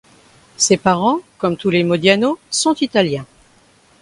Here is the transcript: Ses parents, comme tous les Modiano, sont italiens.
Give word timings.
Ses 0.57 0.77
parents, 0.77 1.19
comme 1.37 1.55
tous 1.57 1.69
les 1.69 1.83
Modiano, 1.83 2.39
sont 2.49 2.73
italiens. 2.73 3.27